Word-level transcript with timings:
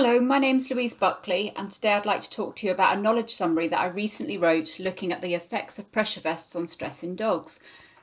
Hello, 0.00 0.20
my 0.20 0.38
name's 0.38 0.70
Louise 0.70 0.94
Buckley, 0.94 1.52
and 1.56 1.72
today 1.72 1.94
I'd 1.94 2.06
like 2.06 2.20
to 2.20 2.30
talk 2.30 2.54
to 2.54 2.66
you 2.66 2.72
about 2.72 2.96
a 2.96 3.00
knowledge 3.00 3.34
summary 3.34 3.66
that 3.66 3.80
I 3.80 3.86
recently 3.88 4.38
wrote 4.38 4.78
looking 4.78 5.10
at 5.10 5.22
the 5.22 5.34
effects 5.34 5.76
of 5.76 5.90
pressure 5.90 6.20
vests 6.20 6.54
on 6.54 6.68
stress 6.68 7.02
in 7.02 7.16
dogs. 7.16 7.58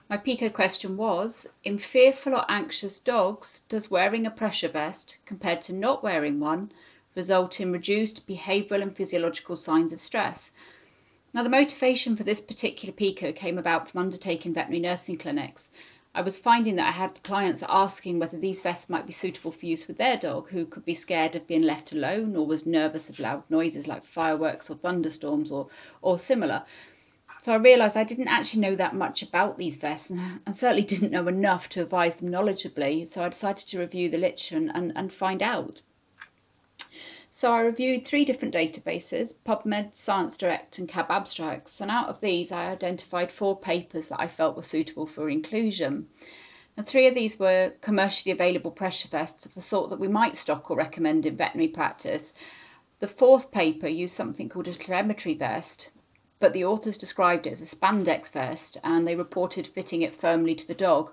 My 0.09 0.17
PICO 0.17 0.49
question 0.49 0.97
was 0.97 1.47
In 1.63 1.77
fearful 1.77 2.35
or 2.35 2.43
anxious 2.51 2.99
dogs, 2.99 3.61
does 3.69 3.89
wearing 3.89 4.25
a 4.25 4.29
pressure 4.29 4.67
vest, 4.67 5.15
compared 5.25 5.61
to 5.61 5.73
not 5.73 6.03
wearing 6.03 6.41
one, 6.41 6.73
result 7.15 7.61
in 7.61 7.71
reduced 7.71 8.27
behavioural 8.27 8.81
and 8.81 8.93
physiological 8.93 9.55
signs 9.55 9.93
of 9.93 10.01
stress? 10.01 10.51
Now, 11.33 11.43
the 11.43 11.49
motivation 11.49 12.17
for 12.17 12.23
this 12.23 12.41
particular 12.41 12.91
PICO 12.91 13.31
came 13.31 13.57
about 13.57 13.89
from 13.89 14.01
undertaking 14.01 14.53
veterinary 14.53 14.81
nursing 14.81 15.17
clinics. 15.17 15.71
I 16.15 16.21
was 16.21 16.37
finding 16.37 16.77
that 16.77 16.87
I 16.87 16.91
had 16.91 17.21
clients 17.23 17.61
asking 17.67 18.19
whether 18.19 18.37
these 18.37 18.61
vests 18.61 18.89
might 18.89 19.05
be 19.05 19.11
suitable 19.11 19.51
for 19.51 19.65
use 19.65 19.85
with 19.85 19.97
their 19.97 20.15
dog 20.15 20.49
who 20.49 20.65
could 20.65 20.85
be 20.85 20.95
scared 20.95 21.35
of 21.35 21.45
being 21.45 21.61
left 21.61 21.91
alone 21.91 22.37
or 22.37 22.47
was 22.47 22.65
nervous 22.65 23.09
of 23.09 23.19
loud 23.19 23.43
noises 23.49 23.85
like 23.85 24.05
fireworks 24.05 24.69
or 24.69 24.75
thunderstorms 24.75 25.51
or, 25.51 25.67
or 26.01 26.17
similar. 26.17 26.63
So 27.43 27.51
I 27.51 27.57
realised 27.57 27.97
I 27.97 28.05
didn't 28.05 28.29
actually 28.29 28.61
know 28.61 28.75
that 28.75 28.95
much 28.95 29.23
about 29.23 29.57
these 29.57 29.75
vests 29.75 30.09
and 30.09 30.55
certainly 30.55 30.83
didn't 30.83 31.11
know 31.11 31.27
enough 31.27 31.67
to 31.69 31.81
advise 31.81 32.15
them 32.15 32.31
knowledgeably. 32.31 33.05
So 33.05 33.21
I 33.21 33.29
decided 33.29 33.67
to 33.67 33.79
review 33.79 34.09
the 34.09 34.17
literature 34.17 34.55
and, 34.55 34.71
and, 34.73 34.93
and 34.95 35.11
find 35.11 35.43
out. 35.43 35.81
So 37.35 37.51
I 37.51 37.59
reviewed 37.59 38.05
three 38.05 38.23
different 38.23 38.53
databases, 38.53 39.33
PubMed, 39.45 39.93
Science 39.93 40.37
Direct 40.37 40.77
and 40.77 40.87
CAB 40.87 41.11
Abstracts, 41.11 41.81
and 41.81 41.91
out 41.91 42.07
of 42.07 42.21
these 42.21 42.49
I 42.49 42.71
identified 42.71 43.29
four 43.29 43.59
papers 43.59 44.07
that 44.07 44.21
I 44.21 44.27
felt 44.27 44.55
were 44.55 44.63
suitable 44.63 45.05
for 45.05 45.27
inclusion. 45.27 46.07
And 46.77 46.87
three 46.87 47.07
of 47.07 47.13
these 47.13 47.37
were 47.37 47.73
commercially 47.81 48.31
available 48.31 48.71
pressure 48.71 49.09
vests 49.09 49.45
of 49.45 49.53
the 49.53 49.59
sort 49.59 49.89
that 49.89 49.99
we 49.99 50.07
might 50.07 50.37
stock 50.37 50.71
or 50.71 50.77
recommend 50.77 51.25
in 51.25 51.35
veterinary 51.35 51.67
practice. 51.67 52.33
The 52.99 53.07
fourth 53.09 53.51
paper 53.51 53.89
used 53.89 54.15
something 54.15 54.47
called 54.47 54.69
a 54.69 54.73
telemetry 54.73 55.33
vest, 55.33 55.89
but 56.39 56.53
the 56.53 56.63
authors 56.63 56.95
described 56.95 57.45
it 57.45 57.51
as 57.51 57.61
a 57.61 57.75
spandex 57.75 58.31
vest 58.31 58.77
and 58.81 59.05
they 59.05 59.17
reported 59.17 59.67
fitting 59.67 60.03
it 60.03 60.15
firmly 60.15 60.55
to 60.55 60.65
the 60.65 60.73
dog, 60.73 61.11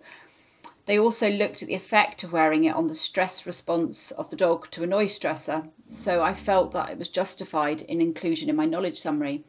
they 0.86 0.98
also 0.98 1.30
looked 1.30 1.62
at 1.62 1.68
the 1.68 1.74
effect 1.74 2.24
of 2.24 2.32
wearing 2.32 2.64
it 2.64 2.74
on 2.74 2.88
the 2.88 2.94
stress 2.94 3.46
response 3.46 4.10
of 4.12 4.30
the 4.30 4.36
dog 4.36 4.70
to 4.72 4.82
a 4.82 4.86
noise 4.86 5.18
stressor, 5.18 5.68
so 5.88 6.22
I 6.22 6.34
felt 6.34 6.72
that 6.72 6.90
it 6.90 6.98
was 6.98 7.08
justified 7.08 7.82
in 7.82 8.00
inclusion 8.00 8.48
in 8.48 8.56
my 8.56 8.66
knowledge 8.66 8.98
summary. 8.98 9.44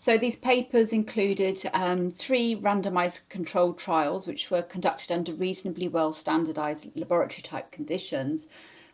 So 0.00 0.16
these 0.16 0.36
papers 0.36 0.94
included 0.94 1.62
um, 1.74 2.10
three 2.10 2.56
randomised 2.56 3.28
controlled 3.28 3.78
trials, 3.78 4.26
which 4.26 4.50
were 4.50 4.62
conducted 4.62 5.12
under 5.12 5.34
reasonably 5.34 5.88
well 5.88 6.14
standardised 6.14 6.88
laboratory 6.96 7.42
type 7.42 7.70
conditions, 7.70 8.48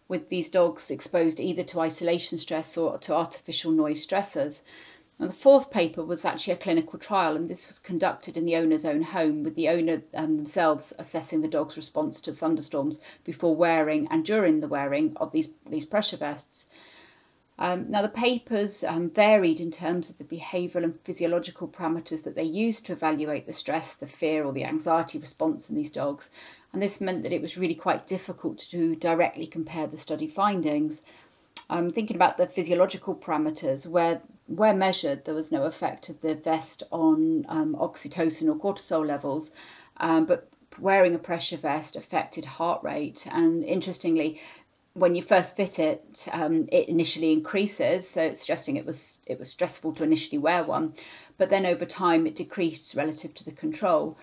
with 0.09 0.31
these 0.31 0.49
dogs 0.49 0.91
exposed 0.91 1.39
either 1.39 1.63
to 1.63 1.79
isolation 1.79 2.39
stress 2.39 2.77
or 2.77 2.99
to 2.99 3.15
artificial 3.15 3.71
noise 3.71 4.05
stressors. 4.05 4.63
And 5.19 5.31
the 5.31 5.35
fourth 5.35 5.71
paper 5.71 6.05
was 6.05 6.27
actually 6.27 6.53
a 6.53 6.59
clinical 6.59 6.99
trial, 6.99 7.37
and 7.37 7.49
this 7.49 7.67
was 7.69 7.79
conducted 7.79 8.37
in 8.37 8.45
the 8.45 8.57
owner's 8.57 8.85
own 8.85 9.03
home, 9.03 9.43
with 9.45 9.55
the 9.55 9.69
owner 9.69 10.03
um, 10.13 10.37
themselves 10.37 10.93
assessing 10.99 11.41
the 11.41 11.49
dog's 11.49 11.77
response 11.77 12.21
to 12.21 12.33
thunderstorms 12.33 13.01
before 13.25 13.57
wearing 13.57 14.07
and 14.11 14.27
during 14.27 14.61
the 14.61 14.69
wearing 14.69 15.17
of 15.17 15.33
these, 15.33 15.49
these 15.71 15.87
pressure 15.87 16.19
vests. 16.19 16.67
Um, 17.59 17.91
now, 17.91 18.03
the 18.03 18.11
papers 18.11 18.85
um, 18.85 19.09
varied 19.09 19.61
in 19.61 19.71
terms 19.71 20.11
of 20.11 20.19
the 20.19 20.25
behavioural 20.25 20.85
and 20.85 21.01
physiological 21.01 21.67
parameters 21.67 22.23
that 22.25 22.35
they 22.35 22.43
used 22.43 22.85
to 22.85 22.93
evaluate 22.93 23.47
the 23.47 23.55
stress, 23.55 23.95
the 23.95 24.07
fear, 24.07 24.45
or 24.45 24.53
the 24.53 24.65
anxiety 24.65 25.19
response 25.19 25.71
in 25.71 25.77
these 25.77 25.91
dogs, 25.91 26.29
and 26.75 26.83
this 26.83 27.01
meant 27.01 27.23
that 27.23 27.33
it 27.33 27.41
was 27.41 27.57
really 27.57 27.75
quite 27.75 28.07
difficult 28.07 28.59
to 28.59 28.95
directly 28.97 29.47
compare 29.47 29.87
the 29.87 29.97
study 29.97 30.27
findings. 30.27 31.01
I'm 31.71 31.91
thinking 31.91 32.17
about 32.17 32.37
the 32.37 32.47
physiological 32.47 33.15
parameters 33.15 33.87
where 33.87 34.21
where 34.47 34.75
measured, 34.75 35.25
there 35.25 35.35
was 35.35 35.53
no 35.53 35.65
effect 35.65 36.09
of 36.09 36.21
the 36.21 36.35
vest 36.35 36.83
on 36.91 37.45
um, 37.49 37.75
oxytocin 37.75 38.49
or 38.49 38.57
cortisol 38.57 39.07
levels, 39.07 39.51
um, 39.97 40.25
but 40.25 40.49
wearing 40.79 41.15
a 41.15 41.19
pressure 41.19 41.57
vest 41.57 41.97
affected 41.97 42.45
heart 42.45 42.83
rate. 42.83 43.27
And 43.31 43.65
interestingly, 43.65 44.41
when 44.95 45.15
you 45.15 45.23
first 45.23 45.57
fit 45.57 45.79
it, 45.79 46.27
um, 46.33 46.69
it 46.73 46.89
initially 46.89 47.33
increases, 47.33 48.09
so 48.09 48.23
it's 48.23 48.41
suggesting 48.41 48.77
it 48.77 48.87
was 48.87 49.19
it 49.27 49.39
was 49.39 49.51
stressful 49.51 49.93
to 49.95 50.05
initially 50.05 50.39
wear 50.39 50.65
one, 50.65 50.95
but 51.37 51.51
then 51.51 51.67
over 51.67 51.85
time 51.85 52.27
it 52.27 52.35
decreased 52.35 52.95
relative 52.95 53.35
to 53.35 53.45
the 53.45 53.53
control. 53.53 54.17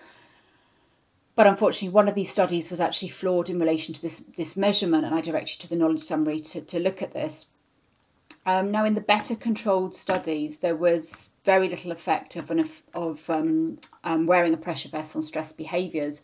But 1.36 1.46
unfortunately, 1.46 1.94
one 1.94 2.08
of 2.08 2.14
these 2.14 2.30
studies 2.30 2.70
was 2.70 2.80
actually 2.80 3.08
flawed 3.08 3.50
in 3.50 3.60
relation 3.60 3.94
to 3.94 4.02
this 4.02 4.24
this 4.36 4.56
measurement, 4.56 5.04
and 5.04 5.14
I 5.14 5.20
direct 5.20 5.50
you 5.50 5.58
to 5.60 5.68
the 5.68 5.76
knowledge 5.76 6.02
summary 6.02 6.40
to, 6.40 6.60
to 6.60 6.80
look 6.80 7.02
at 7.02 7.12
this. 7.12 7.46
Um, 8.46 8.70
now, 8.70 8.84
in 8.84 8.94
the 8.94 9.00
better 9.00 9.34
controlled 9.34 9.94
studies, 9.96 10.58
there 10.58 10.76
was 10.76 11.30
very 11.44 11.68
little 11.68 11.92
effect 11.92 12.36
of, 12.36 12.50
an, 12.50 12.68
of 12.92 13.30
um, 13.30 13.78
um, 14.04 14.26
wearing 14.26 14.52
a 14.52 14.58
pressure 14.58 14.88
vest 14.88 15.16
on 15.16 15.22
stress 15.22 15.52
behaviours. 15.52 16.22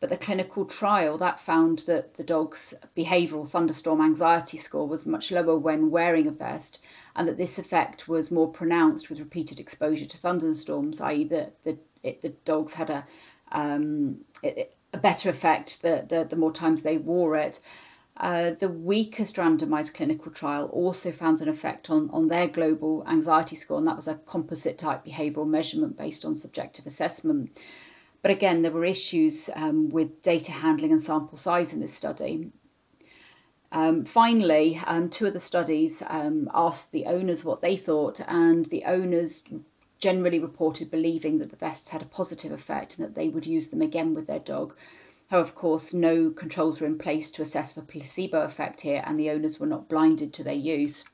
But 0.00 0.10
the 0.10 0.16
clinical 0.16 0.64
trial 0.64 1.18
that 1.18 1.40
found 1.40 1.80
that 1.80 2.14
the 2.14 2.22
dog's 2.22 2.72
behavioural 2.96 3.48
thunderstorm 3.48 4.00
anxiety 4.00 4.56
score 4.56 4.86
was 4.86 5.06
much 5.06 5.30
lower 5.30 5.58
when 5.58 5.90
wearing 5.90 6.26
a 6.28 6.30
vest, 6.30 6.78
and 7.16 7.26
that 7.26 7.36
this 7.36 7.58
effect 7.58 8.08
was 8.08 8.30
more 8.30 8.48
pronounced 8.48 9.08
with 9.08 9.18
repeated 9.18 9.58
exposure 9.58 10.06
to 10.06 10.16
thunderstorms, 10.16 11.00
i.e., 11.00 11.24
that 11.24 11.52
the, 11.64 11.76
the 12.02 12.32
dogs 12.44 12.74
had 12.74 12.90
a 12.90 13.04
um, 13.50 14.18
it, 14.42 14.74
a 14.92 14.98
better 14.98 15.28
effect 15.28 15.82
the, 15.82 16.04
the, 16.08 16.24
the 16.24 16.36
more 16.36 16.52
times 16.52 16.82
they 16.82 16.96
wore 16.96 17.34
it. 17.36 17.60
Uh, 18.18 18.50
the 18.58 18.68
weakest 18.68 19.36
randomized 19.36 19.94
clinical 19.94 20.32
trial 20.32 20.66
also 20.72 21.12
found 21.12 21.40
an 21.40 21.48
effect 21.48 21.88
on, 21.88 22.10
on 22.10 22.26
their 22.26 22.48
global 22.48 23.04
anxiety 23.06 23.54
score, 23.54 23.78
and 23.78 23.86
that 23.86 23.94
was 23.96 24.08
a 24.08 24.16
composite 24.26 24.76
type 24.76 25.04
behavioral 25.04 25.46
measurement 25.46 25.96
based 25.96 26.24
on 26.24 26.34
subjective 26.34 26.84
assessment. 26.84 27.56
But 28.20 28.32
again, 28.32 28.62
there 28.62 28.72
were 28.72 28.84
issues 28.84 29.48
um, 29.54 29.88
with 29.90 30.22
data 30.22 30.50
handling 30.50 30.90
and 30.90 31.00
sample 31.00 31.38
size 31.38 31.72
in 31.72 31.80
this 31.80 31.94
study. 31.94 32.50
Um, 33.70 34.04
finally, 34.04 34.80
um, 34.86 35.10
two 35.10 35.26
of 35.26 35.32
the 35.32 35.40
studies 35.40 36.02
um, 36.08 36.50
asked 36.52 36.90
the 36.90 37.06
owners 37.06 37.44
what 37.44 37.60
they 37.60 37.76
thought, 37.76 38.20
and 38.26 38.66
the 38.66 38.84
owners 38.84 39.44
generally 40.00 40.40
reported 40.40 40.90
believing 40.90 41.38
that 41.38 41.50
the 41.50 41.56
vests 41.56 41.90
had 41.90 42.02
a 42.02 42.06
positive 42.06 42.52
effect 42.52 42.96
and 42.96 43.06
that 43.06 43.14
they 43.14 43.28
would 43.28 43.46
use 43.46 43.68
them 43.68 43.82
again 43.82 44.14
with 44.14 44.26
their 44.26 44.38
dog. 44.38 44.74
How, 45.28 45.40
of 45.40 45.54
course, 45.54 45.92
no 45.92 46.30
controls 46.30 46.80
were 46.80 46.86
in 46.86 46.96
place 46.96 47.30
to 47.32 47.42
assess 47.42 47.74
for 47.74 47.82
placebo 47.82 48.42
effect 48.42 48.80
here, 48.80 49.02
and 49.06 49.20
the 49.20 49.28
owners 49.28 49.60
were 49.60 49.66
not 49.66 49.88
blinded 49.88 50.32
to 50.32 50.42
their 50.42 50.54
use. 50.54 51.04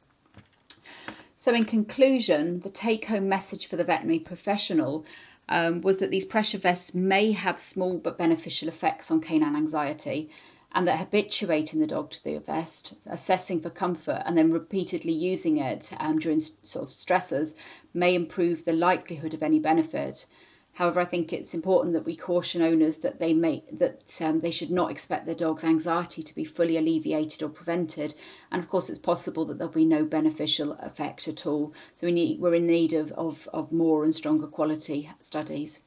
So, 1.37 1.53
in 1.53 1.65
conclusion, 1.65 2.61
the 2.61 2.71
take 2.71 3.07
home 3.07 3.29
message 3.29 3.67
for 3.67 3.75
the 3.75 3.85
veterinary 3.85 4.21
professional 4.21 5.05
um, 5.49 5.81
was 5.81 5.99
that 5.99 6.11
these 6.11 6.25
pressure 6.25 6.59
vests 6.59 6.95
may 6.95 7.33
have 7.33 7.59
small 7.59 7.99
but 7.99 8.17
beneficial 8.17 8.69
effects 8.69 9.11
on 9.11 9.21
canine 9.21 9.57
anxiety, 9.57 10.31
and 10.73 10.87
that 10.87 10.99
habituating 10.99 11.81
the 11.81 11.87
dog 11.87 12.11
to 12.13 12.23
the 12.23 12.39
vest, 12.39 12.95
assessing 13.07 13.61
for 13.61 13.71
comfort, 13.71 14.23
and 14.27 14.39
then 14.39 14.53
repeatedly 14.53 15.13
using 15.13 15.59
it 15.59 15.93
um, 15.99 16.21
during 16.21 16.41
sort 16.41 16.85
of 16.85 16.89
stressors 16.89 17.55
may 17.93 18.15
improve 18.15 18.65
the 18.65 18.73
likelihood 18.73 19.35
of 19.35 19.43
any 19.43 19.59
benefit. 19.59 20.27
However, 20.75 21.01
I 21.01 21.05
think 21.05 21.33
it's 21.33 21.55
important 21.55 21.95
that 21.95 22.05
we 22.05 22.17
caution 22.17 22.61
owners 22.61 22.99
that 22.99 23.19
they 23.21 23.33
make 23.33 23.79
that 23.79 24.21
um, 24.21 24.41
they 24.41 24.51
should 24.51 24.71
not 24.71 24.91
expect 24.91 25.25
their 25.25 25.35
dog's 25.35 25.65
anxiety 25.65 26.23
to 26.23 26.35
be 26.35 26.45
fully 26.45 26.77
alleviated 26.77 27.43
or 27.43 27.49
prevented. 27.49 28.15
And 28.51 28.63
of 28.63 28.69
course, 28.69 28.91
it's 28.91 28.99
possible 28.99 29.45
that 29.47 29.59
there'll 29.59 29.73
be 29.73 29.85
no 29.85 30.05
beneficial 30.05 30.73
effect 30.75 31.29
at 31.29 31.47
all. 31.47 31.73
So 31.95 32.07
we 32.07 32.13
need 32.13 32.41
we're 32.41 32.55
in 32.55 32.67
need 32.67 32.93
of 32.93 33.13
of, 33.13 33.49
of 33.53 33.73
more 33.73 34.05
and 34.05 34.15
stronger 34.15 34.49
quality 34.49 35.11
studies. 35.21 35.81